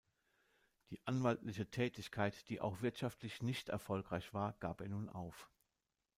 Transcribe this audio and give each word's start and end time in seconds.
Die 0.89 0.99
anwaltliche 1.05 1.69
Tätigkeit, 1.69 2.49
die 2.49 2.59
auch 2.59 2.81
wirtschaftlich 2.81 3.43
nicht 3.43 3.69
erfolgreich 3.69 4.33
war, 4.33 4.53
gab 4.53 4.81
er 4.81 4.89
nun 4.89 5.09
auf. 5.09 5.51